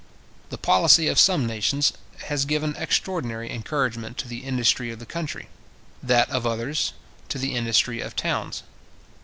The 0.49 0.57
policy 0.57 1.07
of 1.09 1.19
some 1.19 1.45
nations 1.45 1.93
has 2.23 2.45
given 2.45 2.75
extraordinary 2.75 3.51
encouragement 3.51 4.17
to 4.17 4.27
the 4.27 4.39
industry 4.39 4.89
of 4.89 4.97
the 4.97 5.05
country; 5.05 5.47
that 6.01 6.27
of 6.31 6.43
others 6.43 6.93
to 7.29 7.37
the 7.37 7.53
industry 7.53 8.01
of 8.01 8.15
towns. 8.15 8.63